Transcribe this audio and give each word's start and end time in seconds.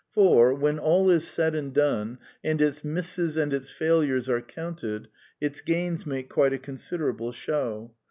For, 0.09 0.51
when 0.55 0.79
all 0.79 1.11
is 1.11 1.27
said 1.27 1.53
and 1.53 1.71
done, 1.71 2.17
and 2.43 2.59
its 2.59 2.83
misses 2.83 3.37
and 3.37 3.53
its 3.53 3.69
failures 3.69 4.29
are 4.29 4.41
counted, 4.41 5.09
its 5.39 5.61
gains 5.61 6.07
make 6.07 6.27
quite 6.27 6.53
a 6.53 6.57
considerable 6.57 7.29
^^ 7.31 7.33
show." 7.35 7.93